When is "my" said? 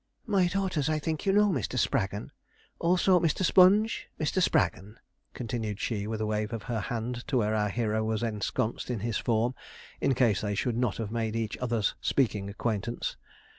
0.25-0.47